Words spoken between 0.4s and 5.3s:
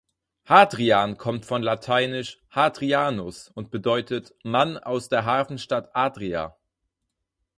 Hadrian kommt von lateinisch "Hadrianus" und bedeutet "Mann aus der